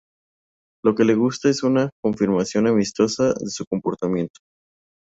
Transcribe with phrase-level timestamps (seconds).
[0.83, 4.39] Lo que le gusta es una confirmación amistosa de su comportamiento.